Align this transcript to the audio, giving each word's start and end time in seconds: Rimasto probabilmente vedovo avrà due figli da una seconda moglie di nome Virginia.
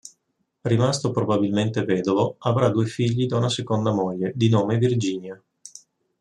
Rimasto 0.63 1.11
probabilmente 1.11 1.83
vedovo 1.83 2.37
avrà 2.39 2.69
due 2.69 2.87
figli 2.87 3.27
da 3.27 3.37
una 3.37 3.49
seconda 3.49 3.91
moglie 3.93 4.31
di 4.33 4.49
nome 4.49 4.79
Virginia. 4.79 5.39